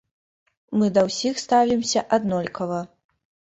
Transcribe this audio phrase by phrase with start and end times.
[0.81, 2.83] Мы да ўсіх ставімся аднолькава.